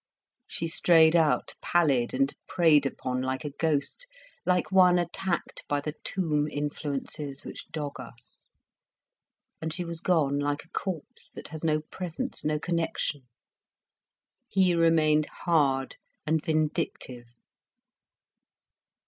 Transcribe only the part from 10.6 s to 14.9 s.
a corpse, that has no presence, no connection. He